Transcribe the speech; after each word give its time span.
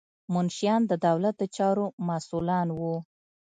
منشیان 0.33 0.81
د 0.87 0.93
دولت 1.05 1.35
د 1.41 1.43
چارو 1.57 1.85
مسؤلان 2.09 2.67
وو. 2.79 2.95